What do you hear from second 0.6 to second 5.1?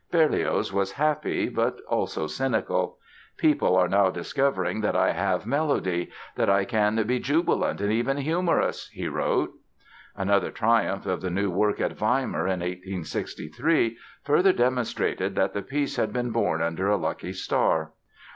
was happy, but also cynical. "People are now discovering that